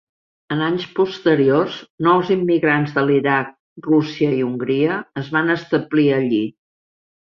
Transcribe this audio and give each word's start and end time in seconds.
En 0.53 0.61
anys 0.67 0.87
posteriors, 0.99 1.77
nous 2.07 2.33
immigrants 2.37 2.97
de 2.97 3.05
l'Iraq, 3.11 3.55
Rússia 3.93 4.35
i 4.41 4.43
Hongria 4.51 5.01
es 5.27 5.35
van 5.39 5.61
establir 5.61 6.13
allí. 6.23 6.47